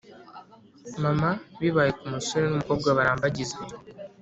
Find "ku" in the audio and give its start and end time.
1.97-2.03